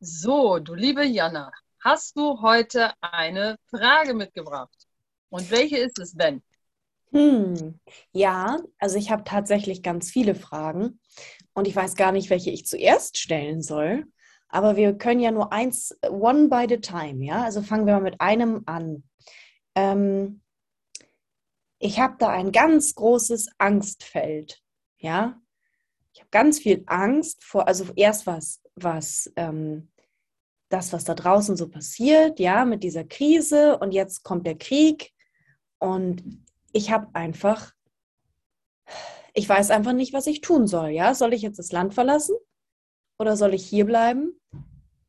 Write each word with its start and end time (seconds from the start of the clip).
So, 0.00 0.60
du 0.60 0.74
liebe 0.74 1.04
Jana, 1.04 1.50
hast 1.80 2.16
du 2.16 2.40
heute 2.40 2.92
eine 3.00 3.56
Frage 3.68 4.14
mitgebracht? 4.14 4.86
Und 5.28 5.50
welche 5.50 5.78
ist 5.78 5.98
es 5.98 6.12
denn? 6.12 6.40
Hm, 7.10 7.80
ja, 8.12 8.58
also 8.78 8.96
ich 8.96 9.10
habe 9.10 9.24
tatsächlich 9.24 9.82
ganz 9.82 10.10
viele 10.10 10.36
Fragen 10.36 11.00
und 11.52 11.66
ich 11.66 11.74
weiß 11.74 11.96
gar 11.96 12.12
nicht, 12.12 12.30
welche 12.30 12.50
ich 12.50 12.64
zuerst 12.64 13.18
stellen 13.18 13.60
soll. 13.60 14.04
Aber 14.48 14.76
wir 14.76 14.96
können 14.96 15.20
ja 15.20 15.32
nur 15.32 15.52
eins, 15.52 15.98
one 16.08 16.48
by 16.48 16.66
the 16.68 16.80
time, 16.80 17.24
ja? 17.24 17.42
Also 17.42 17.60
fangen 17.62 17.86
wir 17.86 17.94
mal 17.94 18.00
mit 18.00 18.20
einem 18.20 18.62
an. 18.66 19.02
Ähm, 19.74 20.42
ich 21.80 21.98
habe 21.98 22.14
da 22.20 22.28
ein 22.28 22.52
ganz 22.52 22.94
großes 22.94 23.48
Angstfeld, 23.58 24.62
ja? 24.98 25.40
Ich 26.12 26.20
habe 26.20 26.30
ganz 26.30 26.60
viel 26.60 26.84
Angst 26.86 27.44
vor, 27.44 27.66
also 27.68 27.86
erst 27.96 28.26
was, 28.26 28.60
was 28.74 29.30
ähm, 29.36 29.90
das, 30.68 30.92
was 30.92 31.04
da 31.04 31.14
draußen 31.14 31.56
so 31.56 31.68
passiert, 31.68 32.38
ja, 32.38 32.64
mit 32.64 32.82
dieser 32.82 33.04
Krise 33.04 33.78
und 33.78 33.92
jetzt 33.92 34.22
kommt 34.22 34.46
der 34.46 34.58
Krieg 34.58 35.12
und 35.78 36.44
ich 36.72 36.90
habe 36.90 37.08
einfach, 37.14 37.72
ich 39.32 39.48
weiß 39.48 39.70
einfach 39.70 39.92
nicht, 39.92 40.12
was 40.12 40.26
ich 40.26 40.40
tun 40.40 40.66
soll, 40.66 40.90
ja. 40.90 41.14
Soll 41.14 41.32
ich 41.32 41.42
jetzt 41.42 41.58
das 41.58 41.72
Land 41.72 41.94
verlassen 41.94 42.36
oder 43.18 43.36
soll 43.36 43.54
ich 43.54 43.66
hier 43.66 43.84
bleiben 43.84 44.38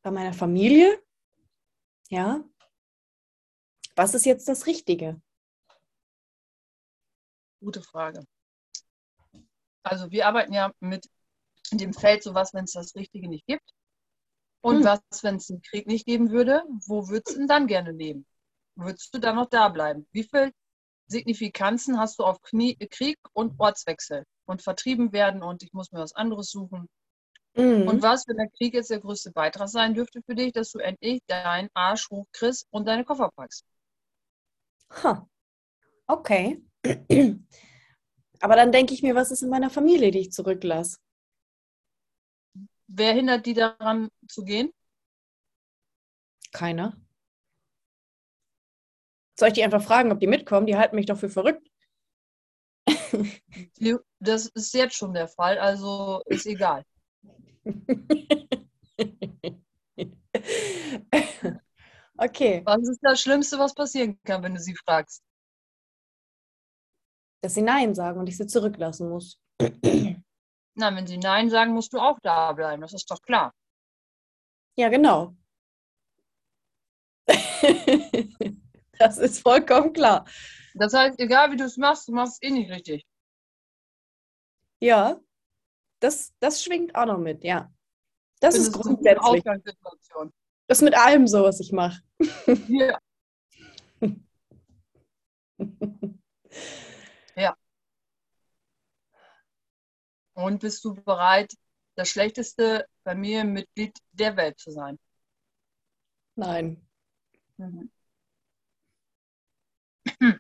bei 0.02 0.12
meiner 0.12 0.34
Familie? 0.34 1.02
Ja. 2.10 2.44
Was 3.96 4.14
ist 4.14 4.26
jetzt 4.26 4.48
das 4.48 4.66
Richtige? 4.66 5.22
Gute 7.62 7.82
Frage. 7.82 8.26
Also 9.84 10.10
wir 10.12 10.28
arbeiten 10.28 10.54
ja 10.54 10.72
mit 10.80 11.10
dem 11.72 11.94
Feld 11.94 12.24
sowas, 12.24 12.54
wenn 12.54 12.64
es 12.64 12.72
das 12.72 12.96
Richtige 12.96 13.28
nicht 13.28 13.46
gibt. 13.46 13.74
Und 14.62 14.78
hm. 14.78 14.84
was, 14.86 15.24
wenn 15.24 15.36
es 15.38 15.50
einen 15.50 15.62
Krieg 15.62 15.88
nicht 15.88 16.06
geben 16.06 16.32
würde? 16.32 16.64
Wo 16.86 17.08
würdest 17.08 17.36
du 17.36 17.40
denn 17.40 17.48
dann 17.48 17.68
gerne 17.68 17.92
leben? 17.92 18.26
Würdest 18.76 19.14
du 19.14 19.20
dann 19.20 19.36
noch 19.36 19.50
da 19.50 19.70
bleiben? 19.70 20.08
Wie 20.12 20.24
viel 20.24 20.52
Signifikanzen 21.08 21.98
hast 22.00 22.20
du 22.20 22.24
auf 22.24 22.42
Knie, 22.42 22.76
Krieg 22.92 23.18
und 23.34 23.60
Ortswechsel 23.60 24.26
und 24.46 24.62
vertrieben 24.62 25.12
werden 25.12 25.44
und 25.44 25.64
ich 25.64 25.74
muss 25.74 25.92
mir 25.92 26.00
was 26.00 26.14
anderes 26.14 26.50
suchen? 26.50 26.88
Mhm. 27.56 27.88
Und 27.88 28.02
was, 28.02 28.28
wenn 28.28 28.38
der 28.38 28.50
Krieg 28.50 28.74
jetzt 28.74 28.90
der 28.90 29.00
größte 29.00 29.32
Beitrag 29.32 29.70
sein 29.70 29.94
dürfte 29.94 30.22
für 30.26 30.36
dich, 30.36 30.54
dass 30.54 30.72
du 30.72 30.80
endlich 30.80 31.22
deinen 31.28 31.70
Arsch 31.74 32.10
hochkriegst 32.10 32.68
und 32.70 32.88
deine 32.88 33.06
Koffer 33.06 33.32
packst? 33.36 33.66
Huh. 35.04 35.18
Okay. 36.08 36.62
Aber 38.42 38.56
dann 38.56 38.72
denke 38.72 38.94
ich 38.94 39.04
mir, 39.04 39.16
was 39.16 39.32
ist 39.32 39.42
in 39.42 39.50
meiner 39.50 39.70
Familie, 39.70 40.12
die 40.12 40.20
ich 40.20 40.32
zurücklasse? 40.32 40.98
Wer 42.92 43.14
hindert 43.14 43.46
die 43.46 43.54
daran 43.54 44.10
zu 44.28 44.44
gehen? 44.44 44.74
Keiner. 46.52 46.98
Soll 49.38 49.50
ich 49.50 49.54
die 49.54 49.64
einfach 49.64 49.84
fragen, 49.84 50.12
ob 50.12 50.20
die 50.20 50.26
mitkommen? 50.26 50.66
Die 50.66 50.76
halten 50.76 50.96
mich 50.96 51.06
doch 51.06 51.18
für 51.18 51.30
verrückt. 51.30 51.66
Das 54.22 54.48
ist 54.48 54.74
jetzt 54.74 54.96
schon 54.96 55.14
der 55.14 55.30
Fall, 55.30 55.58
also 55.58 56.22
ist 56.26 56.46
egal. 56.46 56.84
okay. 62.18 62.62
Was 62.66 62.90
ist 62.90 63.00
das 63.02 63.22
Schlimmste, 63.22 63.58
was 63.58 63.74
passieren 63.74 64.20
kann, 64.26 64.44
wenn 64.44 64.56
du 64.56 64.60
sie 64.60 64.76
fragst? 64.76 65.24
Dass 67.42 67.54
sie 67.54 67.62
Nein 67.62 67.96
sagen 67.96 68.20
und 68.20 68.28
ich 68.28 68.36
sie 68.36 68.48
zurücklassen 68.48 69.08
muss. 69.10 69.40
Na, 70.80 70.96
wenn 70.96 71.06
sie 71.06 71.18
Nein 71.18 71.50
sagen, 71.50 71.74
musst 71.74 71.92
du 71.92 72.00
auch 72.00 72.20
da 72.22 72.54
bleiben. 72.54 72.82
Das 72.82 72.94
ist 72.94 73.12
doch 73.12 73.22
klar. 73.22 73.54
Ja, 74.78 74.88
genau. 74.88 75.36
das 78.98 79.18
ist 79.18 79.42
vollkommen 79.42 79.92
klar. 79.92 80.24
Das 80.74 80.94
heißt, 80.94 81.20
egal 81.20 81.52
wie 81.52 81.58
du 81.58 81.66
es 81.66 81.76
machst, 81.76 82.08
du 82.08 82.14
machst 82.14 82.42
es 82.42 82.48
eh 82.48 82.52
nicht 82.52 82.72
richtig. 82.72 83.06
Ja, 84.82 85.20
das, 86.00 86.34
das 86.40 86.64
schwingt 86.64 86.96
auch 86.96 87.08
noch 87.08 87.18
mit, 87.18 87.44
ja. 87.44 87.70
Das 88.40 88.56
ist 88.56 88.72
grundsätzlich. 88.72 89.44
Das 90.68 90.78
ist 90.78 90.82
mit 90.82 90.98
allem 90.98 91.28
so, 91.28 91.44
was 91.44 91.60
ich 91.60 91.74
mache. 91.74 92.02
Ja. 92.70 92.98
Und 100.40 100.62
bist 100.62 100.86
du 100.86 100.94
bereit, 100.94 101.54
das 101.96 102.08
schlechteste 102.10 102.86
Familienmitglied 103.04 103.98
der 104.14 104.38
Welt 104.38 104.58
zu 104.58 104.72
sein? 104.72 104.98
Nein. 106.36 106.88
Mhm. 107.58 107.92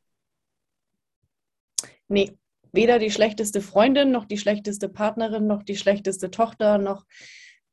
Nee, 2.07 2.37
weder 2.71 2.97
die 2.97 3.11
schlechteste 3.11 3.61
Freundin, 3.61 4.11
noch 4.11 4.25
die 4.25 4.37
schlechteste 4.37 4.89
Partnerin, 4.89 5.47
noch 5.47 5.63
die 5.63 5.75
schlechteste 5.75 6.31
Tochter, 6.31 6.77
noch 6.77 7.05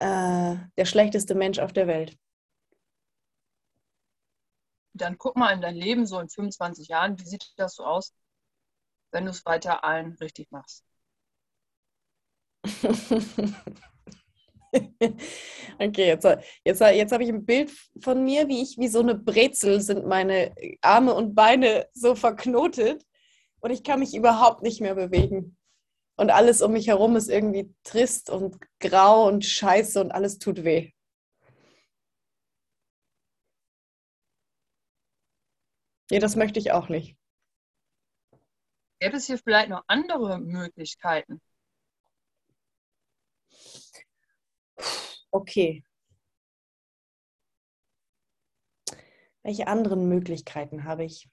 äh, 0.01 0.57
der 0.77 0.85
schlechteste 0.85 1.35
Mensch 1.35 1.59
auf 1.59 1.73
der 1.73 1.87
Welt. 1.87 2.19
Dann 4.95 5.17
guck 5.17 5.37
mal 5.37 5.53
in 5.55 5.61
dein 5.61 5.77
Leben 5.77 6.07
so 6.07 6.19
in 6.19 6.29
25 6.29 6.89
Jahren, 6.89 7.19
wie 7.21 7.25
sieht 7.25 7.53
das 7.57 7.77
so 7.77 7.85
aus, 7.85 8.13
wenn 9.13 9.25
du 9.25 9.31
es 9.31 9.47
weiter 9.47 9.85
allen 9.85 10.15
richtig 10.15 10.51
machst? 10.51 10.85
okay, 15.79 16.07
jetzt, 16.07 16.25
jetzt, 16.65 16.81
jetzt 16.81 17.13
habe 17.13 17.25
ich 17.25 17.31
ein 17.31 17.45
Bild 17.45 17.71
von 18.01 18.25
mir, 18.25 18.49
wie 18.49 18.63
ich 18.63 18.77
wie 18.79 18.89
so 18.89 19.01
eine 19.01 19.15
Brezel 19.15 19.81
sind 19.81 20.07
meine 20.07 20.55
Arme 20.83 21.15
und 21.15 21.35
Beine 21.35 21.89
so 21.95 22.15
verknotet 22.15 23.05
und 23.61 23.71
ich 23.71 23.83
kann 23.83 24.01
mich 24.01 24.15
überhaupt 24.15 24.63
nicht 24.63 24.81
mehr 24.81 24.95
bewegen. 24.95 25.57
Und 26.19 26.31
alles 26.31 26.63
um 26.63 26.73
mich 26.73 26.89
herum 26.89 27.15
ist 27.17 27.29
irgendwie 27.29 27.75
trist 27.85 28.31
und 28.31 28.57
grau 28.81 29.29
und 29.29 29.45
scheiße 29.45 30.01
und 30.01 30.13
alles 30.13 30.39
tut 30.39 30.65
weh. 30.65 30.93
Ja, 36.11 36.21
das 36.21 36.37
möchte 36.37 36.59
ich 36.59 36.73
auch 36.73 36.89
nicht. 36.89 37.17
Gäbe 39.01 39.17
es 39.17 39.27
hier 39.27 39.39
vielleicht 39.39 39.69
noch 39.69 39.85
andere 39.89 40.39
Möglichkeiten? 40.39 41.41
Okay. 45.31 45.85
Welche 49.43 49.67
anderen 49.69 50.09
Möglichkeiten 50.09 50.85
habe 50.85 51.05
ich? 51.05 51.29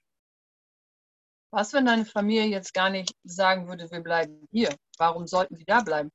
Was, 1.50 1.72
wenn 1.72 1.86
deine 1.86 2.04
Familie 2.04 2.46
jetzt 2.46 2.74
gar 2.74 2.90
nicht 2.90 3.14
sagen 3.24 3.68
würde, 3.68 3.90
wir 3.90 4.00
bleiben 4.00 4.46
hier? 4.50 4.74
Warum 4.98 5.26
sollten 5.26 5.56
sie 5.56 5.64
da 5.64 5.82
bleiben? 5.82 6.10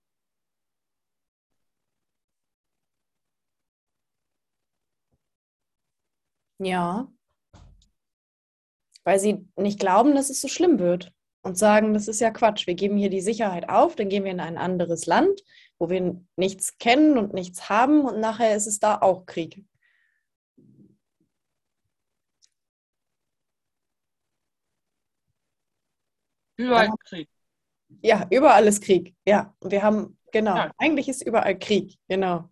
Ja, 6.60 7.10
weil 9.10 9.20
sie 9.20 9.48
nicht 9.56 9.80
glauben, 9.80 10.14
dass 10.14 10.30
es 10.30 10.40
so 10.40 10.48
schlimm 10.48 10.78
wird 10.78 11.12
und 11.42 11.58
sagen, 11.58 11.94
das 11.96 12.08
ist 12.08 12.20
ja 12.20 12.30
Quatsch. 12.30 12.68
Wir 12.68 12.76
geben 12.76 12.96
hier 12.96 13.10
die 13.10 13.22
Sicherheit 13.22 13.68
auf, 13.68 13.96
dann 13.96 14.08
gehen 14.10 14.24
wir 14.24 14.32
in 14.32 14.40
ein 14.40 14.58
anderes 14.58 15.08
Land, 15.08 15.42
wo 15.80 15.90
wir 15.90 16.22
nichts 16.36 16.78
kennen 16.78 17.18
und 17.18 17.34
nichts 17.34 17.70
haben 17.70 18.06
und 18.06 18.20
nachher 18.20 18.56
ist 18.56 18.68
es 18.68 18.80
da 18.80 19.02
auch 19.02 19.26
Krieg. 19.26 19.66
Überall 26.58 26.90
Krieg. 27.06 27.30
Ja, 28.02 28.28
überall 28.30 28.68
ist 28.68 28.84
Krieg. 28.84 29.16
Ja, 29.26 29.56
und 29.60 29.72
wir 29.72 29.82
haben, 29.82 30.20
genau, 30.34 30.58
ja. 30.58 30.72
eigentlich 30.78 31.08
ist 31.08 31.26
überall 31.26 31.58
Krieg, 31.58 31.98
genau. 32.10 32.50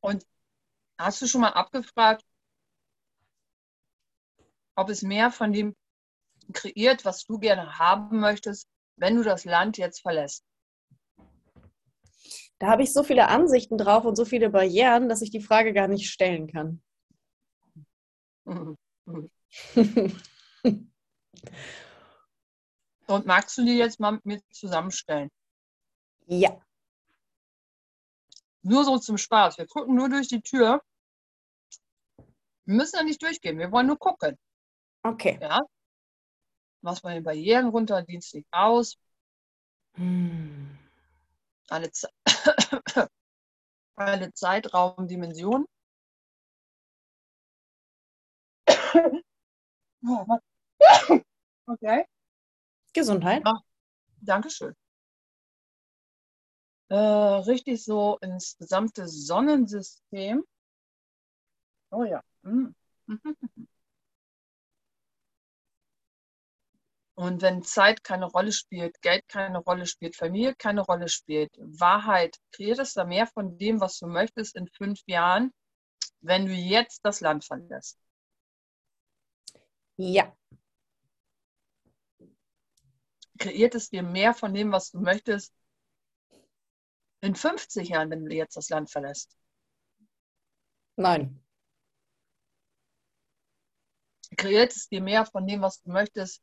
Und 0.00 0.26
hast 0.98 1.22
du 1.22 1.26
schon 1.26 1.40
mal 1.40 1.54
abgefragt, 1.54 2.24
ob 4.74 4.90
es 4.90 5.02
mehr 5.02 5.30
von 5.30 5.52
dem 5.52 5.74
kreiert, 6.52 7.04
was 7.06 7.24
du 7.24 7.38
gerne 7.38 7.78
haben 7.78 8.20
möchtest, 8.20 8.68
wenn 8.96 9.16
du 9.16 9.22
das 9.22 9.46
Land 9.46 9.78
jetzt 9.78 10.02
verlässt? 10.02 10.44
Da 12.60 12.68
habe 12.68 12.82
ich 12.82 12.92
so 12.92 13.02
viele 13.02 13.28
Ansichten 13.28 13.78
drauf 13.78 14.04
und 14.04 14.16
so 14.16 14.26
viele 14.26 14.50
Barrieren, 14.50 15.08
dass 15.08 15.22
ich 15.22 15.30
die 15.30 15.40
Frage 15.40 15.72
gar 15.72 15.88
nicht 15.88 16.10
stellen 16.10 16.46
kann. 16.46 16.82
Und 23.06 23.26
magst 23.26 23.56
du 23.56 23.64
die 23.64 23.78
jetzt 23.78 23.98
mal 23.98 24.12
mit 24.12 24.26
mir 24.26 24.40
zusammenstellen? 24.50 25.30
Ja. 26.26 26.60
Nur 28.62 28.84
so 28.84 28.98
zum 28.98 29.16
Spaß. 29.16 29.56
Wir 29.56 29.66
gucken 29.66 29.94
nur 29.94 30.10
durch 30.10 30.28
die 30.28 30.42
Tür. 30.42 30.82
Wir 32.66 32.74
müssen 32.74 32.96
ja 32.96 33.02
nicht 33.02 33.22
durchgehen. 33.22 33.58
Wir 33.58 33.72
wollen 33.72 33.86
nur 33.86 33.98
gucken. 33.98 34.38
Okay. 35.02 35.38
Ja. 35.40 35.62
Machst 36.82 37.04
mal 37.04 37.14
die 37.14 37.22
Barrieren 37.22 37.68
runter, 37.68 38.02
dienstlich 38.02 38.44
aus. 38.50 38.96
Hm. 39.94 40.49
Alle, 41.70 41.90
alle 43.96 44.32
Zeitraumdimensionen. 44.34 45.66
okay. 51.66 52.04
Gesundheit. 52.92 53.42
Ach, 53.44 53.60
Dankeschön. 54.20 54.74
Äh, 56.88 56.96
richtig 56.96 57.84
so 57.84 58.18
ins 58.20 58.56
gesamte 58.58 59.06
Sonnensystem. 59.06 60.44
Oh 61.92 62.02
ja. 62.04 62.20
Hm. 62.42 62.74
Und 67.20 67.42
wenn 67.42 67.62
Zeit 67.62 68.02
keine 68.02 68.24
Rolle 68.24 68.50
spielt, 68.50 69.02
Geld 69.02 69.28
keine 69.28 69.58
Rolle 69.58 69.84
spielt, 69.84 70.16
Familie 70.16 70.54
keine 70.54 70.80
Rolle 70.80 71.06
spielt, 71.10 71.54
Wahrheit, 71.58 72.38
kreierst 72.50 72.96
du 72.96 73.00
da 73.00 73.04
mehr 73.04 73.26
von 73.26 73.58
dem, 73.58 73.78
was 73.78 73.98
du 73.98 74.06
möchtest 74.06 74.56
in 74.56 74.66
fünf 74.68 75.00
Jahren, 75.04 75.52
wenn 76.22 76.46
du 76.46 76.54
jetzt 76.54 77.04
das 77.04 77.20
Land 77.20 77.44
verlässt? 77.44 77.98
Ja. 79.98 80.34
Kreiert 83.38 83.74
es 83.74 83.90
dir 83.90 84.02
mehr 84.02 84.32
von 84.32 84.54
dem, 84.54 84.72
was 84.72 84.92
du 84.92 85.00
möchtest 85.00 85.52
in 87.20 87.34
50 87.34 87.90
Jahren, 87.90 88.08
wenn 88.08 88.24
du 88.24 88.34
jetzt 88.34 88.56
das 88.56 88.70
Land 88.70 88.90
verlässt? 88.90 89.36
Nein. 90.96 91.44
Kreiert 94.38 94.72
es 94.72 94.88
dir 94.88 95.02
mehr 95.02 95.26
von 95.26 95.46
dem, 95.46 95.60
was 95.60 95.82
du 95.82 95.90
möchtest 95.90 96.42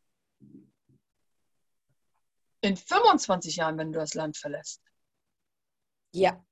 in 2.61 2.75
25 2.75 3.57
Jahren, 3.57 3.77
wenn 3.77 3.91
du 3.91 3.99
das 3.99 4.13
Land 4.13 4.37
verlässt? 4.37 4.81
Ja. 6.11 6.43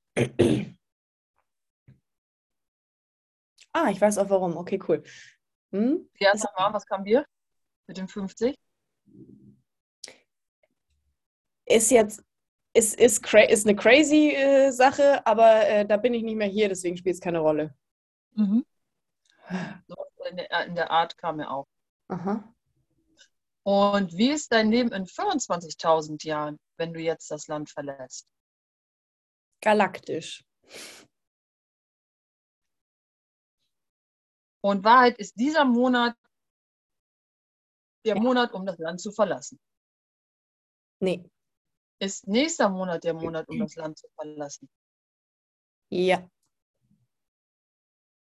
ah, 3.74 3.90
ich 3.90 4.00
weiß 4.00 4.18
auch 4.18 4.30
warum. 4.30 4.58
Okay, 4.58 4.80
cool. 4.88 5.04
Hm? 5.72 6.10
Die 6.20 6.24
erste 6.24 6.48
war, 6.56 6.74
was 6.74 6.86
kam 6.86 7.04
dir 7.04 7.26
mit 7.88 7.98
dem 7.98 8.08
50? 8.08 8.56
Ist 11.66 11.90
jetzt, 11.92 12.24
ist, 12.74 13.00
ist, 13.00 13.26
ist 13.26 13.66
eine 13.66 13.76
crazy 13.76 14.32
äh, 14.32 14.72
Sache, 14.72 15.26
aber 15.26 15.68
äh, 15.68 15.86
da 15.86 15.98
bin 15.98 16.14
ich 16.14 16.24
nicht 16.24 16.36
mehr 16.36 16.48
hier, 16.48 16.70
deswegen 16.70 16.96
spielt 16.98 17.16
es 17.16 17.22
keine 17.22 17.40
Rolle. 17.40 17.76
Mhm. 18.34 18.66
So 19.88 19.96
in, 20.30 20.38
der, 20.38 20.66
in 20.66 20.76
der 20.76 20.92
Art 20.92 21.18
kam 21.18 21.40
er 21.40 21.52
auch. 21.52 21.68
Aha. 22.08 22.55
Und 23.68 24.16
wie 24.16 24.30
ist 24.30 24.52
dein 24.52 24.70
Leben 24.70 24.92
in 24.92 25.06
25.000 25.06 26.24
Jahren, 26.24 26.60
wenn 26.78 26.94
du 26.94 27.00
jetzt 27.00 27.32
das 27.32 27.48
Land 27.48 27.72
verlässt? 27.72 28.28
Galaktisch. 29.62 30.44
Und 34.62 34.84
Wahrheit 34.84 35.18
ist 35.18 35.34
dieser 35.36 35.66
Monat 35.66 36.16
der. 38.06 38.20
Monat, 38.20 38.54
um 38.54 38.68
das 38.68 38.78
Land 38.78 39.02
zu 39.02 39.12
verlassen. 39.12 39.60
Nee. 41.00 41.28
Ist 42.00 42.28
nächster 42.28 42.70
Monat 42.70 43.04
der 43.04 43.16
Monat, 43.16 43.50
um 43.50 43.60
das 43.60 43.76
Land 43.76 43.98
zu 43.98 44.08
verlassen. 44.16 44.70
Ja. 45.90 46.30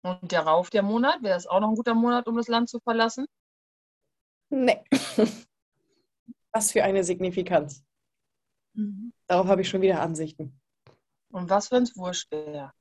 Und 0.03 0.33
darauf 0.33 0.69
der 0.69 0.83
Monat, 0.83 1.23
wäre 1.23 1.39
es 1.39 1.47
auch 1.47 1.61
noch 1.61 1.71
ein 1.71 1.77
guter 1.77 1.95
Monat, 1.95 2.27
um 2.27 2.37
das 2.37 2.49
Land 2.49 2.69
zu 2.69 2.81
verlassen? 2.81 3.27
Nee. 4.53 4.85
Was 6.53 6.73
für 6.73 6.85
eine 6.85 7.03
Signifikanz. 7.03 7.83
Darauf 9.27 9.47
habe 9.47 9.63
ich 9.63 9.69
schon 9.69 9.81
wieder 9.81 10.01
Ansichten. 10.03 10.61
Und 11.31 11.49
was, 11.49 11.71
wenn 11.71 11.85
es 11.85 11.97
wurscht 11.97 12.31
wäre? 12.31 12.73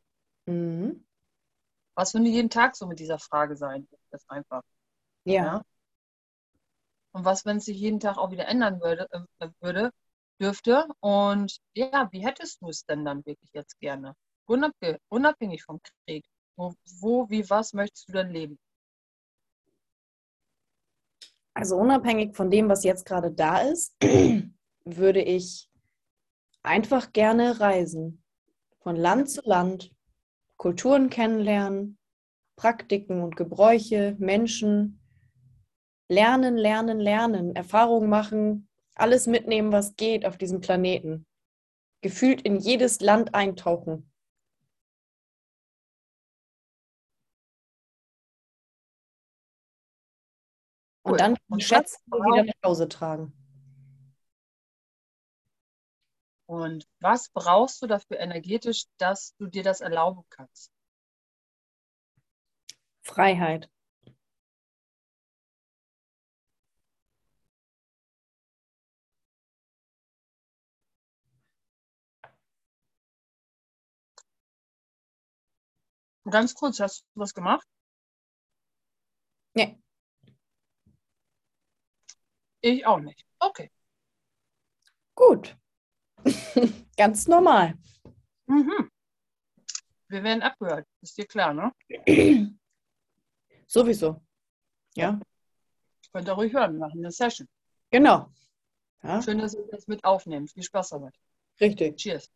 Mhm. 0.45 1.05
Was, 1.95 2.13
wenn 2.13 2.25
du 2.25 2.29
jeden 2.29 2.49
Tag 2.49 2.75
so 2.75 2.85
mit 2.85 2.99
dieser 2.99 3.19
Frage 3.19 3.55
sein 3.55 3.87
würdest, 3.89 4.29
einfach? 4.29 4.61
Ja. 5.23 5.33
Ja. 5.33 5.61
Und 7.13 7.23
was, 7.23 7.45
wenn 7.45 7.57
es 7.57 7.65
sich 7.65 7.77
jeden 7.77 8.01
Tag 8.01 8.17
auch 8.17 8.31
wieder 8.31 8.47
ändern 8.47 8.81
würde, 8.81 9.07
äh, 9.39 9.49
würde 9.61 9.91
dürfte? 10.41 10.87
Und 10.99 11.57
ja, 11.73 12.09
wie 12.11 12.25
hättest 12.25 12.61
du 12.61 12.67
es 12.67 12.83
denn 12.83 13.05
dann 13.05 13.25
wirklich 13.25 13.51
jetzt 13.53 13.79
gerne? 13.79 14.15
Unabhängig, 14.45 14.99
unabhängig 15.07 15.63
vom 15.63 15.79
Krieg. 15.81 16.25
Wo, 16.57 16.73
wo, 16.99 17.29
wie, 17.29 17.49
was 17.49 17.71
möchtest 17.71 18.09
du 18.09 18.13
denn 18.13 18.31
leben? 18.31 18.59
Also 21.53 21.75
unabhängig 21.75 22.35
von 22.35 22.49
dem, 22.49 22.69
was 22.69 22.83
jetzt 22.83 23.05
gerade 23.05 23.31
da 23.31 23.59
ist, 23.59 23.95
würde 24.85 25.21
ich 25.21 25.69
einfach 26.63 27.11
gerne 27.13 27.59
reisen. 27.59 28.23
Von 28.79 28.95
Land 28.95 29.29
zu 29.29 29.41
Land, 29.43 29.91
Kulturen 30.57 31.09
kennenlernen, 31.09 31.97
Praktiken 32.55 33.21
und 33.21 33.35
Gebräuche, 33.35 34.15
Menschen, 34.19 34.99
lernen, 36.07 36.57
lernen, 36.57 36.99
lernen, 36.99 37.55
Erfahrungen 37.55 38.09
machen, 38.09 38.67
alles 38.95 39.27
mitnehmen, 39.27 39.71
was 39.71 39.95
geht 39.95 40.25
auf 40.25 40.37
diesem 40.37 40.61
Planeten. 40.61 41.25
Gefühlt 42.01 42.41
in 42.41 42.57
jedes 42.57 42.99
Land 43.01 43.33
eintauchen. 43.33 44.10
Und 51.03 51.13
Cool. 51.13 51.17
dann 51.17 51.37
Und 51.49 51.63
Schätze 51.63 51.97
was 52.07 52.19
wieder 52.19 52.43
nach 52.43 52.53
Hause 52.63 52.87
tragen. 52.87 53.33
Und 56.45 56.85
was 56.99 57.29
brauchst 57.29 57.81
du 57.81 57.87
dafür 57.87 58.19
energetisch, 58.19 58.85
dass 58.97 59.35
du 59.37 59.47
dir 59.47 59.63
das 59.63 59.81
erlauben 59.81 60.23
kannst? 60.29 60.71
Freiheit. 63.03 63.69
Ganz 76.29 76.53
kurz, 76.55 76.79
hast 76.79 77.03
du 77.13 77.19
was 77.19 77.33
gemacht? 77.33 77.67
Nee. 79.55 79.80
Ich 82.61 82.85
auch 82.85 82.99
nicht. 82.99 83.25
Okay. 83.39 83.71
Gut. 85.15 85.57
Ganz 86.97 87.27
normal. 87.27 87.75
Mhm. 88.47 88.89
Wir 90.07 90.23
werden 90.23 90.41
abgehört. 90.43 90.87
Ist 91.01 91.17
dir 91.17 91.25
klar, 91.25 91.53
ne? 91.53 91.71
Sowieso. 93.67 94.21
Ja, 94.95 95.19
Könnt 96.11 96.27
ihr 96.27 96.33
ruhig 96.33 96.53
hören, 96.53 96.73
wir 96.73 96.79
machen 96.81 96.99
eine 96.99 97.11
Session. 97.11 97.47
genau. 97.89 98.29
Ja, 99.01 99.21
Schön, 99.21 99.39
dass 99.39 99.53
ihr 99.53 99.65
das 99.71 99.87
mit 99.87 100.03
aufnehmt. 100.03 100.51
Viel 100.51 100.63
Spaß 100.63 100.89
damit. 100.89 101.15
richtig. 101.59 101.95
Cheers. 101.97 102.29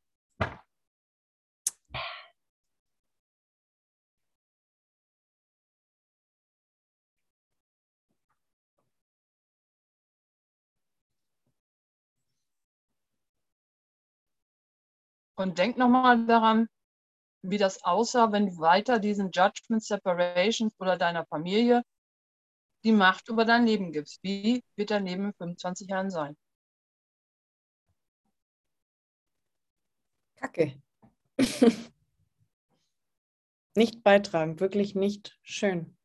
Und 15.35 15.57
denk 15.57 15.77
nochmal 15.77 16.25
daran, 16.25 16.67
wie 17.41 17.57
das 17.57 17.83
aussah, 17.83 18.31
wenn 18.31 18.47
du 18.47 18.57
weiter 18.59 18.99
diesen 18.99 19.31
Judgment 19.31 19.83
Separations 19.83 20.73
oder 20.79 20.97
deiner 20.97 21.25
Familie 21.25 21.83
die 22.83 22.91
Macht 22.91 23.29
über 23.29 23.45
dein 23.45 23.65
Leben 23.65 23.91
gibst. 23.91 24.23
Wie 24.23 24.63
wird 24.75 24.91
dein 24.91 25.05
Leben 25.05 25.25
in 25.25 25.33
25 25.33 25.89
Jahren 25.89 26.11
sein? 26.11 26.37
Kacke. 30.35 30.81
nicht 33.75 34.03
beitragen, 34.03 34.59
wirklich 34.59 34.95
nicht 34.95 35.37
schön. 35.43 35.97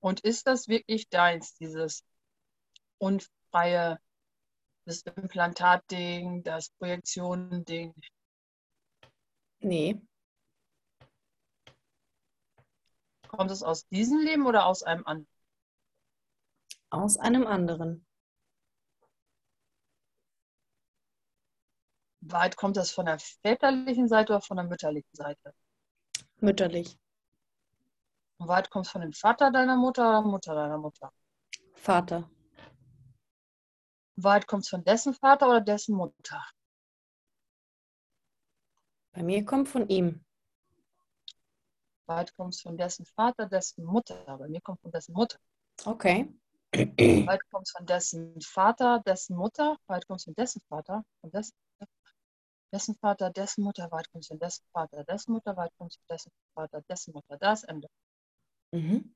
Und 0.00 0.20
ist 0.20 0.46
das 0.46 0.68
wirklich 0.68 1.08
deins, 1.08 1.54
dieses 1.54 2.04
unfreie, 3.52 3.98
das 4.84 5.02
Implantatding, 5.02 6.42
das 6.42 6.70
Projektion-Ding? 6.78 7.94
Nee, 9.60 10.00
Kommt 13.28 13.50
es 13.50 13.62
aus 13.62 13.86
diesem 13.88 14.18
Leben 14.20 14.46
oder 14.46 14.66
aus 14.66 14.82
einem 14.82 15.06
anderen? 15.06 15.28
aus 16.90 17.16
einem 17.16 17.46
anderen. 17.46 18.04
Weit 22.20 22.58
kommt 22.58 22.76
das 22.76 22.90
von 22.90 23.06
der 23.06 23.18
väterlichen 23.18 24.08
Seite 24.08 24.34
oder 24.34 24.42
von 24.42 24.58
der 24.58 24.66
mütterlichen 24.66 25.08
Seite? 25.14 25.54
Mütterlich. 26.40 26.98
Und 28.38 28.48
weit 28.48 28.68
kommt 28.68 28.84
es 28.84 28.92
von 28.92 29.00
dem 29.00 29.14
Vater 29.14 29.50
deiner 29.50 29.78
Mutter 29.78 30.10
oder 30.10 30.20
Mutter 30.28 30.54
deiner 30.54 30.76
Mutter? 30.76 31.10
Vater. 31.72 32.28
Wahrheit 34.16 34.46
kommt 34.46 34.68
von 34.68 34.84
dessen 34.84 35.14
Vater 35.14 35.48
oder 35.48 35.60
dessen 35.60 35.96
Mutter? 35.96 36.44
Bei 39.12 39.22
mir 39.22 39.44
kommt 39.44 39.68
von 39.68 39.88
ihm. 39.88 40.24
Wahrheit 42.06 42.34
kommt 42.34 42.60
von 42.60 42.76
dessen 42.76 43.06
Vater, 43.06 43.46
dessen 43.46 43.84
Mutter. 43.84 44.24
Bei 44.38 44.48
mir 44.48 44.60
kommt 44.60 44.80
von 44.80 44.90
dessen 44.90 45.12
Mutter. 45.12 45.38
Okay. 45.84 46.32
Wahrheit 46.72 47.42
kommt 47.50 47.68
von 47.68 47.86
dessen 47.86 48.40
Vater, 48.40 49.02
dessen 49.06 49.36
Mutter. 49.36 49.76
Wahrheit 49.86 50.06
kommt 50.06 50.22
von 50.22 50.34
dessen 50.34 50.60
Vater, 50.68 51.04
von 51.20 51.30
dessen, 51.30 51.54
dessen 52.72 52.94
Vater, 52.96 53.30
dessen 53.30 53.64
Mutter. 53.64 53.90
Wahrheit 53.90 54.10
kommt 54.10 54.26
von 54.26 54.38
dessen 54.38 54.64
Vater, 54.72 55.04
dessen 55.04 55.32
Mutter. 55.32 55.56
Wahrheit 55.56 55.72
kommt 55.76 55.94
von 55.94 56.04
dessen 56.10 56.32
Vater, 56.54 56.82
dessen 56.88 57.12
Mutter. 57.12 57.36
Das 57.38 57.64
Ende. 57.64 57.88
Mhm. 58.72 59.14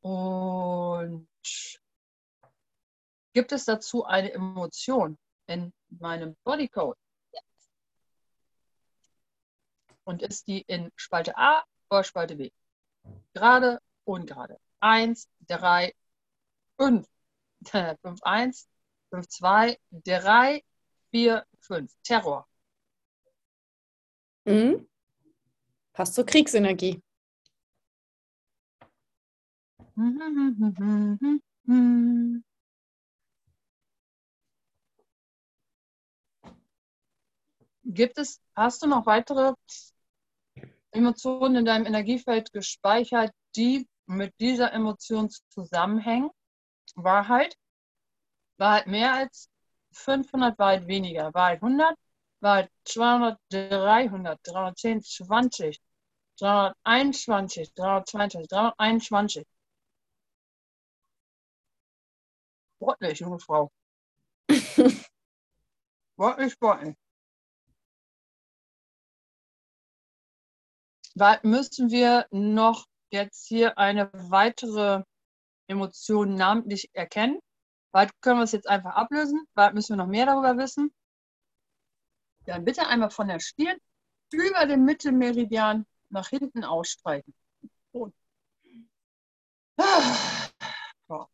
Und 0.00 1.28
gibt 3.36 3.52
es 3.52 3.66
dazu 3.66 4.06
eine 4.06 4.32
Emotion 4.32 5.18
in 5.46 5.70
meinem 5.90 6.38
Bodycode? 6.42 6.96
Und 10.04 10.22
ist 10.22 10.48
die 10.48 10.62
in 10.62 10.90
Spalte 10.96 11.36
A 11.36 11.62
oder 11.90 12.02
Spalte 12.02 12.36
B? 12.36 12.50
Gerade, 13.34 13.82
ungerade. 14.04 14.58
1, 14.80 15.28
3, 15.48 15.92
5. 16.78 17.06
5, 17.66 18.22
1, 18.22 18.68
5, 19.10 19.28
2, 19.28 19.78
3, 19.90 20.64
4, 21.10 21.46
5. 21.60 21.92
Terror. 22.04 22.48
Mhm. 24.46 24.88
Passt 25.92 26.14
zur 26.14 26.24
Kriegsenergie. 26.24 27.02
Gibt 37.88 38.18
es, 38.18 38.40
hast 38.56 38.82
du 38.82 38.88
noch 38.88 39.06
weitere 39.06 39.54
Emotionen 40.90 41.54
in 41.56 41.64
deinem 41.64 41.86
Energiefeld 41.86 42.52
gespeichert, 42.52 43.30
die 43.54 43.88
mit 44.06 44.34
dieser 44.40 44.72
Emotion 44.72 45.30
zusammenhängen? 45.50 46.30
Wahrheit? 46.96 47.56
Wahrheit 48.58 48.88
mehr 48.88 49.12
als 49.14 49.48
500, 49.92 50.58
Wahrheit 50.58 50.88
weniger. 50.88 51.32
Wahrheit 51.32 51.62
100, 51.62 51.96
Wahrheit 52.40 52.72
200, 52.84 53.38
300, 53.50 54.40
310, 54.42 55.02
20, 55.02 55.80
321, 56.40 57.72
322, 57.72 58.48
321. 58.48 59.46
Sportlich, 62.76 63.20
junge 63.20 63.38
Frau. 63.38 63.70
sportlich, 66.14 66.52
sportlich. 66.52 66.96
Müssen 71.42 71.90
wir 71.90 72.26
noch 72.30 72.86
jetzt 73.10 73.46
hier 73.46 73.78
eine 73.78 74.10
weitere 74.12 75.02
Emotion 75.66 76.34
namentlich 76.34 76.90
erkennen. 76.92 77.40
Bald 77.90 78.10
können 78.20 78.40
wir 78.40 78.44
es 78.44 78.52
jetzt 78.52 78.68
einfach 78.68 78.94
ablösen. 78.94 79.46
Bald 79.54 79.74
müssen 79.74 79.94
wir 79.94 79.96
noch 79.96 80.10
mehr 80.10 80.26
darüber 80.26 80.56
wissen. 80.58 80.92
Dann 82.44 82.64
bitte 82.64 82.86
einmal 82.86 83.10
von 83.10 83.28
der 83.28 83.40
Stirn 83.40 83.78
über 84.32 84.66
den 84.66 84.84
Mittelmeridian 84.84 85.86
nach 86.10 86.28
hinten 86.28 86.64
ausstreichen. 86.64 87.34
So. 87.92 88.12
Ah. 89.78 90.48
Oh. 91.08 91.26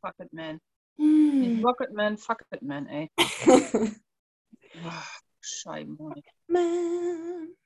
Fuck 0.00 0.14
it, 0.18 0.32
man. 0.32 0.60
Hm. 0.96 1.64
Rocket 1.64 1.92
Man, 1.92 2.16
fuck 2.16 2.42
it, 2.50 2.62
man, 2.62 2.86
ey. 2.86 3.10
oh, 3.18 5.02
Scheibenhonig. 5.40 6.24
Man. 6.48 7.56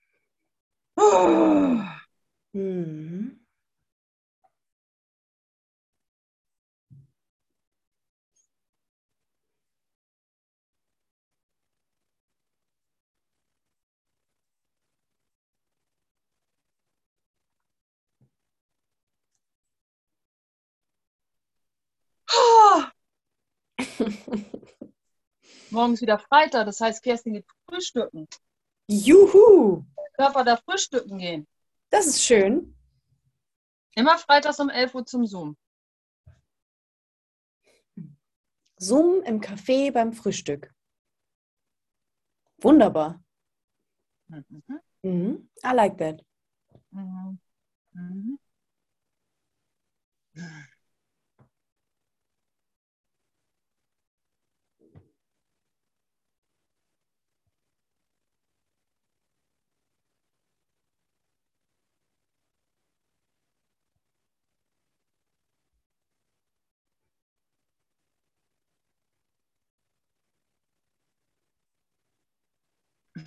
Oh. 0.96 1.82
Mhm. 2.52 3.40
Oh. 22.32 22.84
Morgen 25.70 25.94
ist 25.94 26.02
wieder 26.02 26.18
Freitag, 26.18 26.66
das 26.66 26.80
heißt, 26.80 27.02
Kerstin 27.02 27.34
geht 27.34 27.46
frühstücken. 27.68 28.26
Juhu! 28.88 29.84
Körper 30.20 30.44
darf 30.44 30.62
frühstücken 30.64 31.18
gehen. 31.18 31.46
Das 31.88 32.06
ist 32.06 32.22
schön. 32.22 32.76
Immer 33.94 34.18
freitags 34.18 34.60
um 34.60 34.68
11 34.68 34.94
Uhr 34.94 35.06
zum 35.06 35.26
Zoom. 35.26 35.56
Zoom 38.76 39.22
im 39.22 39.40
Café 39.40 39.90
beim 39.90 40.12
Frühstück. 40.12 40.74
Wunderbar. 42.58 43.22
Mhm. 44.28 44.62
Mhm. 45.02 45.50
I 45.64 45.72
like 45.74 45.96
that. 45.96 46.22
Mhm. 46.90 47.38
Mhm. 47.92 48.38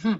Mhm. 0.02 0.20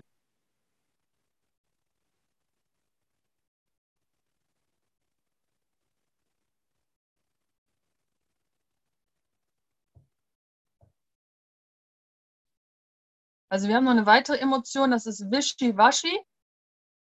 Also 13.50 13.68
wir 13.68 13.76
haben 13.76 13.86
noch 13.86 13.92
eine 13.92 14.06
weitere 14.06 14.38
Emotion, 14.38 14.92
das 14.92 15.06
ist 15.06 15.32
Wischiwaschi. 15.32 16.20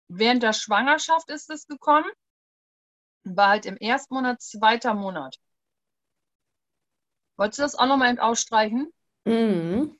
Während 0.08 0.42
der 0.42 0.52
Schwangerschaft 0.54 1.30
ist 1.30 1.50
es 1.50 1.66
gekommen. 1.66 2.10
War 3.24 3.50
halt 3.50 3.66
im 3.66 3.76
ersten 3.76 4.14
Monat, 4.14 4.40
zweiter 4.40 4.94
Monat. 4.94 5.36
Wolltest 7.36 7.58
du 7.58 7.62
das 7.62 7.74
auch 7.74 7.86
nochmal 7.86 8.18
ausstreichen? 8.18 8.90
Mhm. 9.24 9.99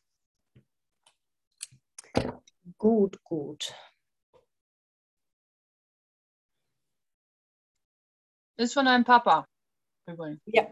Gut, 2.81 3.23
gut. 3.25 3.75
Ist 8.59 8.75
von 8.75 8.87
deinem 8.87 9.05
Papa. 9.05 9.47
Übrigens. 10.07 10.41
Ja. 10.47 10.67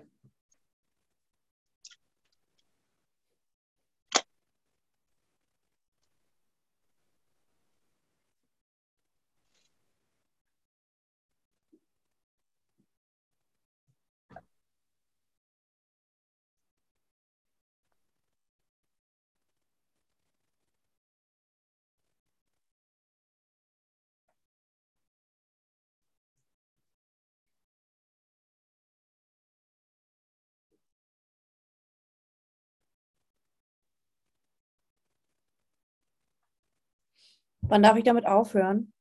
Wann 37.68 37.82
darf 37.82 37.96
ich 37.98 38.04
damit 38.04 38.26
aufhören? 38.26 38.92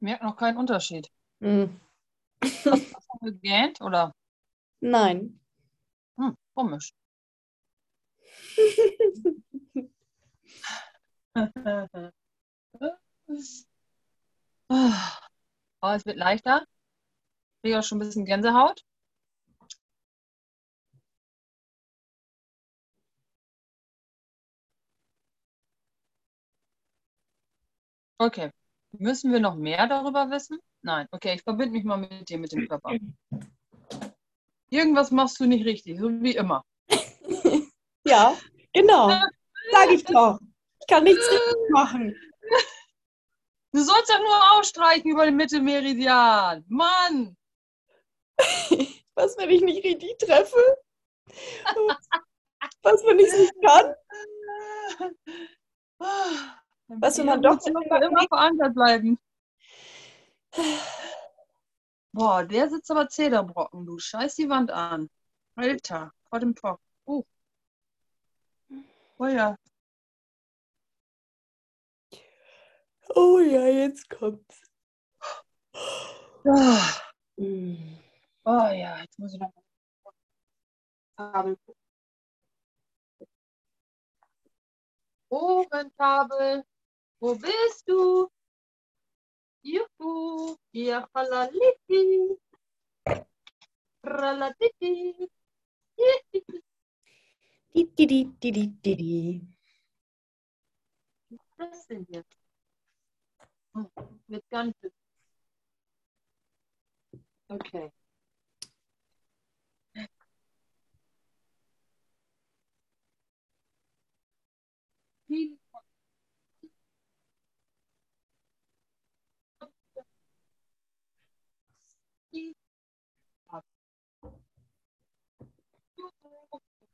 Merkt 0.00 0.24
noch 0.24 0.36
keinen 0.36 0.58
Unterschied. 0.58 1.08
Hm. 1.40 1.80
Hast 2.42 2.66
du 2.66 2.76
schon 2.76 3.20
gegähnt 3.22 3.80
oder? 3.80 4.12
Nein. 4.80 5.40
Hm, 6.18 6.34
komisch. 6.54 6.92
Oh, 15.82 15.92
es 15.94 16.04
wird 16.06 16.16
leichter. 16.16 16.64
Ich 17.56 17.62
kriege 17.62 17.78
auch 17.78 17.82
schon 17.84 17.98
ein 17.98 18.06
bisschen 18.06 18.24
Gänsehaut. 18.24 18.82
Okay. 28.18 28.50
Müssen 28.92 29.32
wir 29.32 29.40
noch 29.40 29.56
mehr 29.56 29.86
darüber 29.86 30.30
wissen? 30.30 30.58
Nein. 30.82 31.06
Okay, 31.10 31.34
ich 31.34 31.42
verbinde 31.42 31.72
mich 31.72 31.84
mal 31.84 31.98
mit 31.98 32.28
dir, 32.28 32.38
mit 32.38 32.52
dem 32.52 32.68
Körper. 32.68 32.96
Irgendwas 34.70 35.10
machst 35.10 35.38
du 35.40 35.46
nicht 35.46 35.64
richtig, 35.64 35.98
so 35.98 36.08
wie 36.10 36.36
immer. 36.36 36.64
Ja, 38.08 38.36
genau. 38.72 39.08
Sag 39.72 39.90
ich 39.90 40.04
doch. 40.04 40.38
Ich 40.80 40.86
kann 40.86 41.02
nichts 41.02 41.28
richtig 41.28 41.70
machen. 41.70 42.14
Du 43.72 43.82
sollst 43.82 44.08
doch 44.08 44.20
nur 44.20 44.52
ausstreichen 44.52 45.10
über 45.10 45.24
den 45.24 45.34
Mittelmeridian. 45.34 46.64
Mann! 46.68 47.36
Was, 49.16 49.36
wenn 49.38 49.50
ich 49.50 49.60
nicht 49.62 49.84
richtig 49.84 50.16
treffe? 50.18 50.76
Was, 52.82 53.04
wenn 53.04 53.18
ich 53.18 53.26
es 53.26 53.38
nicht 53.38 53.54
kann? 53.60 53.94
Was, 56.88 57.18
wenn 57.18 57.26
man 57.26 57.42
doch 57.42 57.58
immer, 57.66 58.02
immer 58.02 58.26
verankert 58.28 58.74
bleiben. 58.74 59.18
Boah, 62.12 62.44
der 62.44 62.68
sitzt 62.70 62.90
aber 62.90 63.08
Zederbrocken, 63.08 63.84
du. 63.84 63.98
Scheiß 63.98 64.36
die 64.36 64.48
Wand 64.48 64.70
an. 64.70 65.10
Alter, 65.56 66.12
vor 66.28 66.40
dem 66.40 66.54
Pop. 66.54 66.80
Uh. 67.06 67.24
Oh 69.18 69.26
ja. 69.26 69.56
Oh 73.14 73.38
ja, 73.40 73.66
jetzt 73.66 74.08
kommt's. 74.10 74.62
Ah. 76.44 77.00
Mm. 77.36 77.98
Oh 78.44 78.50
ja, 78.50 79.00
jetzt 79.00 79.18
muss 79.18 79.34
ich 79.34 79.40
noch 79.40 79.52
Kabel 81.16 81.56
gucken. 81.56 81.86
وبستو 87.20 88.28
يفو 89.64 90.56
يا 90.74 91.06
خلالتي 91.14 92.36
رلاتتي 94.04 95.28
Messenger 101.58 102.24
with 104.28 104.42
country. 104.50 104.90
Okay. 107.50 107.90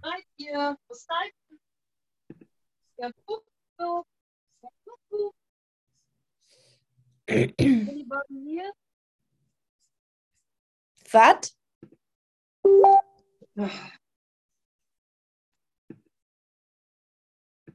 Seid 0.03 0.27
ihr? 0.37 0.77
Wo 0.89 0.95
seid 0.95 1.33
ihr? 1.49 1.59
Ja, 2.97 3.11
guck, 3.25 3.45
guck. 3.77 4.07
Ja, 4.63 4.69
guck, 4.85 5.01
guck. 5.09 5.35
Sind 7.29 7.57
die 7.59 8.05
beiden 8.05 8.45
hier? 8.45 8.73
Was? 11.13 11.57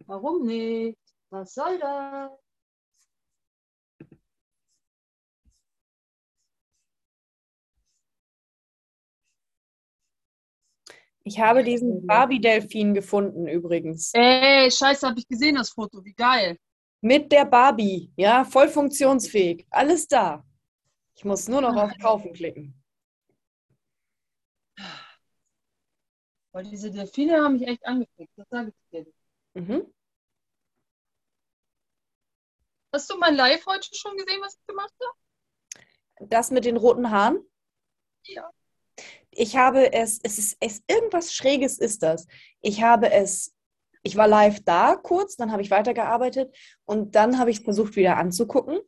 Warum 0.05 0.45
nicht? 0.45 0.99
Was 1.29 1.53
soll 1.53 1.79
das? 1.79 2.31
Ich 11.27 11.41
habe 11.41 11.61
diesen 11.61 12.07
Barbie-Delfin 12.07 12.93
gefunden 12.93 13.49
übrigens. 13.49 14.13
Ey, 14.13 14.71
scheiße, 14.71 15.05
habe 15.05 15.19
ich 15.19 15.27
gesehen, 15.27 15.55
das 15.55 15.71
Foto. 15.71 16.01
Wie 16.05 16.13
geil. 16.13 16.57
Mit 17.01 17.33
der 17.33 17.43
Barbie. 17.43 18.09
Ja, 18.15 18.45
voll 18.45 18.69
funktionsfähig. 18.69 19.67
Alles 19.69 20.07
da. 20.07 20.45
Ich 21.15 21.25
muss 21.25 21.49
nur 21.49 21.59
noch 21.59 21.75
auf 21.75 21.91
Kaufen 22.01 22.31
klicken. 22.31 22.81
Weil 26.53 26.63
diese 26.63 26.91
Delfine 26.91 27.43
haben 27.43 27.57
mich 27.57 27.67
echt 27.67 27.85
angefickt. 27.85 28.31
Das 28.37 28.47
sage 28.49 28.69
ich 28.69 28.89
dir. 28.89 29.13
Mhm. 29.53 29.93
Hast 32.93 33.09
du 33.09 33.17
mein 33.17 33.35
Live 33.35 33.65
heute 33.65 33.89
schon 33.93 34.15
gesehen, 34.15 34.39
was 34.41 34.55
ich 34.55 34.65
gemacht 34.65 34.93
habe? 35.01 36.29
Das 36.29 36.51
mit 36.51 36.63
den 36.63 36.77
roten 36.77 37.11
Haaren? 37.11 37.45
Ja. 38.23 38.49
Ich 39.39 39.55
habe 39.55 39.93
es, 39.93 40.19
es 40.23 40.39
ist, 40.39 40.57
es 40.59 40.81
irgendwas 40.87 41.31
Schräges 41.31 41.77
ist 41.77 42.01
das. 42.01 42.25
Ich 42.59 42.81
habe 42.81 43.11
es, 43.11 43.53
ich 44.01 44.17
war 44.17 44.27
live 44.27 44.61
da 44.65 44.95
kurz, 44.95 45.35
dann 45.35 45.51
habe 45.51 45.61
ich 45.61 45.69
weitergearbeitet 45.69 46.55
und 46.85 47.15
dann 47.15 47.37
habe 47.37 47.51
ich 47.51 47.59
es 47.59 47.63
versucht 47.63 47.95
wieder 47.95 48.17
anzugucken 48.17 48.79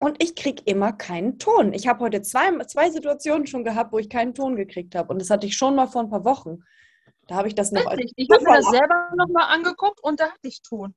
und 0.00 0.20
ich 0.20 0.34
kriege 0.34 0.60
immer 0.66 0.92
keinen 0.92 1.38
Ton. 1.38 1.72
Ich 1.72 1.86
habe 1.86 2.00
heute 2.00 2.20
zwei, 2.20 2.50
zwei 2.64 2.90
Situationen 2.90 3.46
schon 3.46 3.62
gehabt, 3.62 3.92
wo 3.92 3.98
ich 3.98 4.08
keinen 4.08 4.34
Ton 4.34 4.56
gekriegt 4.56 4.96
habe 4.96 5.12
und 5.12 5.20
das 5.20 5.30
hatte 5.30 5.46
ich 5.46 5.56
schon 5.56 5.76
mal 5.76 5.86
vor 5.86 6.02
ein 6.02 6.10
paar 6.10 6.24
Wochen. 6.24 6.64
Da 7.28 7.36
habe 7.36 7.46
ich 7.46 7.54
das 7.54 7.70
noch. 7.70 7.88
Witzig. 7.92 8.12
Ich 8.16 8.28
habe 8.28 8.42
mir 8.42 8.56
das 8.56 8.70
selber 8.70 9.08
nochmal 9.16 9.54
angeguckt 9.54 10.02
und 10.02 10.18
da 10.18 10.24
hatte 10.24 10.48
ich 10.48 10.62
Ton. 10.62 10.96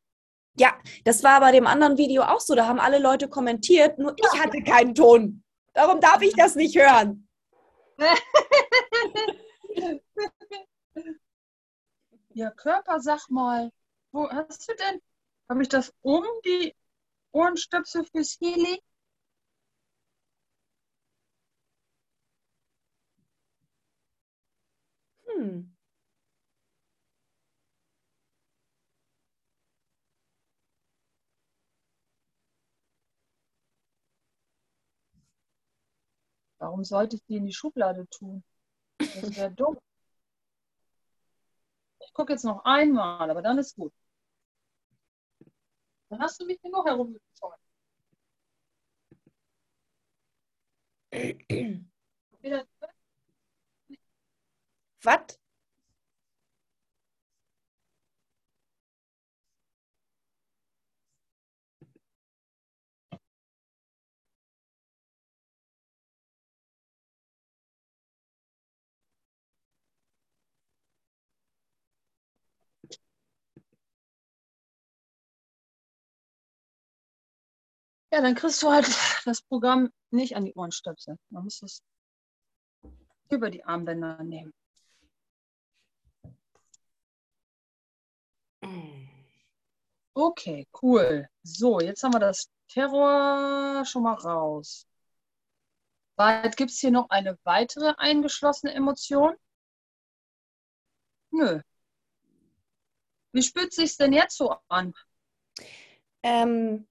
Ja, 0.58 0.74
das 1.04 1.24
war 1.24 1.40
bei 1.42 1.52
dem 1.52 1.68
anderen 1.68 2.00
Video 2.00 2.24
auch 2.24 2.40
so. 2.40 2.56
Da 2.56 2.66
haben 2.66 2.80
alle 2.80 2.98
Leute 2.98 3.28
kommentiert, 3.28 4.00
nur 4.00 4.16
ich 4.18 4.42
hatte 4.42 4.64
keinen 4.64 4.96
Ton. 4.96 5.44
Darum 5.76 6.00
darf 6.00 6.24
ich 6.24 6.34
das 6.34 6.56
nicht 6.56 6.76
hören. 6.76 7.25
Ja, 12.36 12.52
Körper, 12.52 13.00
sag 13.00 13.30
mal, 13.32 13.72
wo 14.12 14.30
hast 14.30 14.70
du 14.70 14.76
denn? 14.76 15.02
Habe 15.50 15.64
ich 15.64 15.70
das 15.70 15.92
um 16.02 16.24
die 16.46 16.76
Ohrenstöpsel 17.34 18.06
fürs 18.06 18.38
Healing? 18.42 18.80
Hm. 25.28 25.75
Warum 36.66 36.84
sollte 36.84 37.16
ich 37.18 37.24
die 37.26 37.36
in 37.36 37.46
die 37.46 37.54
Schublade 37.54 38.08
tun? 38.10 38.44
Das 38.98 39.36
wäre 39.36 39.52
dumm. 39.52 39.78
Ich 42.00 42.12
gucke 42.12 42.34
jetzt 42.34 42.44
noch 42.44 42.66
einmal, 42.66 43.30
aber 43.30 43.44
dann 43.44 43.60
ist 43.60 43.76
gut. 43.76 43.94
Dann 46.10 46.20
hast 46.22 46.42
du 46.42 46.46
mich 46.48 46.60
genug 46.60 46.88
herumgezogen. 46.88 47.60
Wieder 52.42 52.66
Was? 55.04 55.40
Ja, 78.16 78.22
dann 78.22 78.34
kriegst 78.34 78.64
du 78.64 78.72
halt 78.72 78.86
das 79.26 79.42
Programm 79.42 79.92
nicht 80.10 80.38
an 80.38 80.46
die 80.46 80.54
Ohrenstöpsel. 80.54 81.18
Man 81.32 81.44
muss 81.44 81.62
es 81.62 81.84
über 83.30 83.50
die 83.50 83.66
Armbänder 83.66 84.24
nehmen. 84.24 84.54
Okay, 90.14 90.66
cool. 90.82 91.28
So, 91.44 91.82
jetzt 91.82 92.04
haben 92.04 92.14
wir 92.14 92.22
das 92.22 92.50
Terror 92.70 93.84
schon 93.84 94.04
mal 94.04 94.14
raus. 94.14 94.88
Gibt 96.56 96.72
es 96.72 96.80
hier 96.80 96.92
noch 96.92 97.10
eine 97.10 97.38
weitere 97.44 97.96
eingeschlossene 97.98 98.74
Emotion? 98.74 99.36
Nö. 101.32 101.60
Wie 103.34 103.44
spürt 103.44 103.74
sich 103.74 103.98
denn 103.98 104.14
jetzt 104.14 104.38
so 104.38 104.56
an? 104.70 104.94
Ähm, 106.24 106.88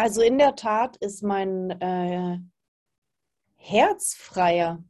also 0.00 0.22
in 0.22 0.38
der 0.38 0.56
Tat 0.56 0.96
ist 0.96 1.22
mein 1.22 1.70
äh, 1.82 2.38
Herz 3.56 4.14
freier. 4.14 4.82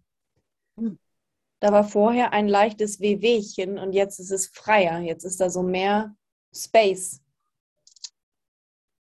Hm. 0.76 1.00
Da 1.58 1.72
war 1.72 1.82
vorher 1.82 2.32
ein 2.32 2.46
leichtes 2.46 3.00
Wehwehchen 3.00 3.76
und 3.76 3.92
jetzt 3.92 4.20
ist 4.20 4.30
es 4.30 4.46
freier. 4.46 5.00
Jetzt 5.00 5.24
ist 5.24 5.40
da 5.40 5.50
so 5.50 5.64
mehr 5.64 6.14
Space. 6.54 7.20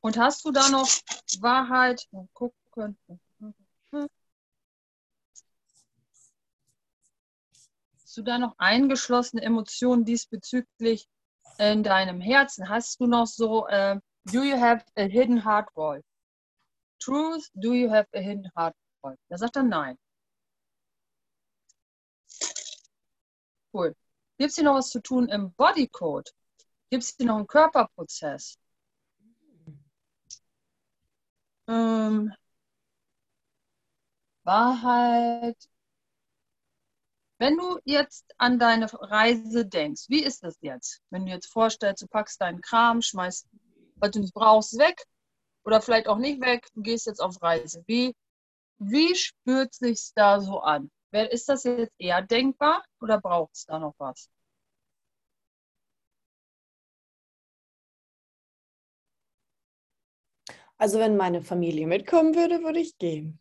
Und 0.01 0.17
hast 0.17 0.43
du 0.45 0.51
da 0.51 0.69
noch 0.69 0.89
Wahrheit? 1.41 2.07
Mal 2.11 2.27
gucken. 2.33 2.97
Hast 8.01 8.17
du 8.17 8.23
da 8.23 8.39
noch 8.39 8.55
eingeschlossene 8.57 9.43
Emotionen 9.43 10.05
diesbezüglich 10.05 11.07
in 11.59 11.83
deinem 11.83 12.19
Herzen? 12.19 12.67
Hast 12.67 12.99
du 12.99 13.05
noch 13.05 13.27
so, 13.27 13.67
äh, 13.67 13.99
do 14.31 14.43
you 14.43 14.57
have 14.57 14.83
a 14.95 15.07
hidden 15.07 15.37
heart 15.37 15.67
wall? 15.75 15.99
Truth, 16.99 17.49
do 17.59 17.73
you 17.73 17.89
have 17.89 18.07
a 18.13 18.21
hidden 18.21 18.49
heart 18.55 18.75
wall? 19.03 19.15
Da 19.29 19.37
sagt 19.37 19.55
er 19.55 19.63
nein. 19.63 19.97
Cool. 23.73 23.95
Gibt 24.37 24.49
es 24.49 24.55
hier 24.55 24.63
noch 24.63 24.75
was 24.75 24.89
zu 24.89 25.01
tun 25.01 25.29
im 25.29 25.51
Bodycode? 25.53 26.31
Gibt 26.89 27.03
es 27.03 27.15
hier 27.17 27.27
noch 27.27 27.37
einen 27.37 27.47
Körperprozess? 27.47 28.57
Ähm, 31.67 32.33
Wahrheit. 34.43 35.57
Wenn 37.37 37.57
du 37.57 37.79
jetzt 37.85 38.25
an 38.37 38.59
deine 38.59 38.87
Reise 38.91 39.65
denkst, 39.65 40.09
wie 40.09 40.23
ist 40.23 40.43
das 40.43 40.57
jetzt? 40.61 41.01
Wenn 41.09 41.25
du 41.25 41.31
jetzt 41.31 41.47
vorstellst, 41.47 42.01
du 42.01 42.07
packst 42.07 42.41
deinen 42.41 42.59
Kram, 42.59 43.01
schmeißt, 43.01 43.47
was 43.99 44.11
du 44.11 44.19
nicht 44.19 44.33
brauchst, 44.33 44.77
weg 44.77 45.03
oder 45.65 45.81
vielleicht 45.81 46.07
auch 46.07 46.17
nicht 46.17 46.41
weg, 46.41 46.67
du 46.75 46.81
gehst 46.81 47.07
jetzt 47.07 47.21
auf 47.21 47.41
Reise. 47.41 47.83
Wie, 47.87 48.15
wie 48.79 49.15
spürt 49.15 49.73
sich 49.73 50.11
da 50.15 50.41
so 50.41 50.61
an? 50.61 50.91
Ist 51.11 51.49
das 51.49 51.63
jetzt 51.63 51.93
eher 51.99 52.21
denkbar 52.21 52.83
oder 53.01 53.19
braucht 53.21 53.55
es 53.55 53.65
da 53.65 53.79
noch 53.79 53.95
was? 53.99 54.29
Also 60.79 60.97
wenn 60.99 61.15
meine 61.15 61.41
Familie 61.43 61.85
mitkommen 61.85 62.33
würde, 62.35 62.63
würde 62.63 62.79
ich 62.79 62.97
gehen. 62.97 63.39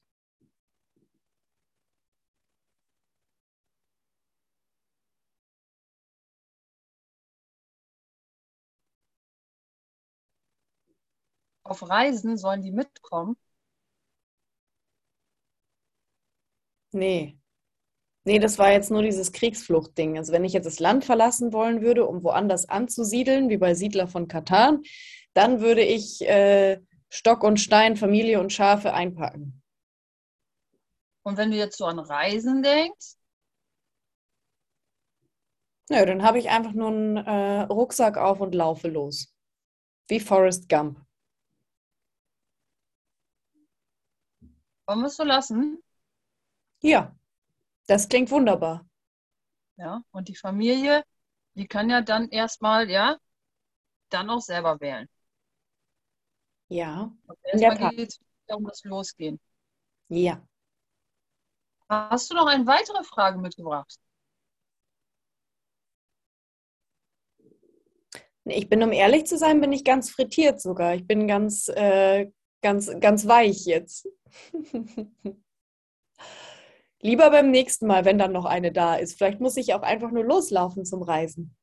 Auf 11.69 11.89
Reisen 11.89 12.39
sollen 12.39 12.63
die 12.63 12.73
mitkommen? 12.73 13.37
Nee. 16.93 17.39
Nee, 18.25 18.39
das 18.39 18.59
war 18.59 18.73
jetzt 18.73 18.91
nur 18.91 19.03
dieses 19.03 19.33
Kriegsfluchtding. 19.33 20.19
Also 20.19 20.33
wenn 20.33 20.45
ich 20.45 20.53
jetzt 20.53 20.67
das 20.67 20.81
Land 20.81 21.05
verlassen 21.05 21.53
wollen 21.53 21.83
würde, 21.83 22.07
um 22.07 22.23
woanders 22.25 22.69
anzusiedeln, 22.69 23.49
wie 23.49 23.59
bei 23.59 23.75
Siedler 23.75 24.07
von 24.09 24.29
Katan, 24.29 24.83
dann 25.35 25.61
würde 25.61 25.83
ich 25.83 26.23
äh, 26.23 26.81
Stock 27.11 27.43
und 27.43 27.59
Stein, 27.59 27.97
Familie 27.97 28.41
und 28.41 28.53
Schafe 28.53 28.93
einpacken. 28.93 29.63
Und 31.23 31.37
wenn 31.37 31.51
du 31.51 31.57
jetzt 31.57 31.77
so 31.77 31.85
an 31.87 31.99
Reisen 31.99 32.63
denkst? 32.63 33.17
Nö, 35.91 36.05
dann 36.05 36.23
habe 36.23 36.39
ich 36.39 36.49
einfach 36.49 36.73
nur 36.73 36.89
einen 36.89 37.17
äh, 37.19 37.61
Rucksack 37.63 38.17
auf 38.17 38.41
und 38.41 38.55
laufe 38.55 38.89
los. 38.89 39.35
Wie 40.09 40.21
Forrest 40.21 40.69
Gump. 40.69 40.99
Wollen 44.89 45.01
wir 45.01 45.09
es 45.09 45.17
so 45.17 45.25
lassen? 45.25 45.85
Ja. 46.81 47.15
Das 47.89 48.09
klingt 48.09 48.31
wunderbar. 48.31 48.89
Ja, 49.77 50.03
und 50.13 50.29
die 50.29 50.35
Familie, 50.35 51.05
die 51.55 51.69
kann 51.69 51.91
ja 51.91 52.01
dann 52.01 52.31
erstmal, 52.31 52.89
ja, 52.89 53.19
dann 54.09 54.31
auch 54.31 54.41
selber 54.41 54.81
wählen. 54.81 55.07
Ja. 56.69 57.15
erstmal 57.45 57.95
geht 57.95 58.09
es 58.09 58.21
um 58.49 58.65
das 58.65 58.83
Losgehen. 58.85 59.39
Ja. 60.09 60.43
Hast 61.91 62.31
du 62.31 62.35
noch 62.35 62.47
eine 62.47 62.67
weitere 62.67 63.05
Frage 63.05 63.39
mitgebracht? 63.39 63.95
Ich 68.45 68.71
bin, 68.71 68.83
um 68.83 68.93
ehrlich 68.93 69.27
zu 69.27 69.37
sein, 69.37 69.61
bin 69.61 69.73
ich 69.73 69.85
ganz 69.85 70.11
frittiert 70.11 70.63
sogar. 70.63 70.95
Ich 70.95 71.07
bin 71.07 71.29
ganz, 71.29 71.69
äh, 71.69 72.31
ganz, 72.63 72.91
ganz 73.01 73.27
weich 73.27 73.65
jetzt. 73.67 74.09
Lieber 77.01 77.31
beim 77.31 77.51
nächsten 77.51 77.87
Mal, 77.87 78.05
wenn 78.05 78.19
dann 78.19 78.33
noch 78.33 78.45
eine 78.45 78.73
da 78.73 78.97
ist. 78.97 79.17
Vielleicht 79.17 79.41
muss 79.41 79.57
ich 79.57 79.73
auch 79.75 79.83
einfach 79.83 80.11
nur 80.11 80.25
loslaufen 80.25 80.85
zum 80.85 81.03
Reisen. 81.03 81.57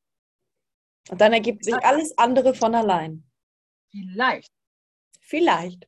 Und 1.09 1.21
dann 1.21 1.33
ergibt 1.33 1.65
sich 1.65 1.75
alles 1.75 2.17
andere 2.17 2.53
von 2.53 2.73
allein. 2.73 3.29
Vielleicht. 3.91 4.51
Vielleicht. 5.21 5.87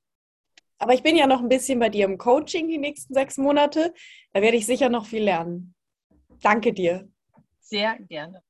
Aber 0.80 0.93
ich 0.93 1.02
bin 1.02 1.15
ja 1.15 1.28
noch 1.28 1.41
ein 1.41 1.50
bisschen 1.50 1.80
bei 1.80 1.89
dir 1.89 2.06
im 2.06 2.17
Coaching 2.17 2.67
die 2.67 2.78
nächsten 2.78 3.13
sechs 3.13 3.38
Monate. 3.38 3.93
Da 4.34 4.41
werde 4.41 4.58
ich 4.58 4.65
sicher 4.65 4.89
noch 4.89 5.06
viel 5.06 5.24
lernen. 5.24 5.76
Danke 6.41 6.74
dir. 6.74 7.10
Sehr 7.62 7.98
gerne. 8.00 8.43